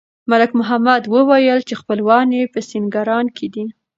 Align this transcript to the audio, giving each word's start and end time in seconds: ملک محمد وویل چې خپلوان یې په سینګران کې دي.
ملک 0.31 0.51
محمد 0.59 1.03
وویل 1.15 1.59
چې 1.67 1.73
خپلوان 1.81 2.27
یې 2.37 2.43
په 2.53 2.59
سینګران 2.69 3.25
کې 3.37 3.47
دي. 3.53 3.63